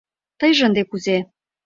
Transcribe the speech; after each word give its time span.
Тыйже 0.39 0.61
ынде 0.67 0.83
кузе? 0.89 1.17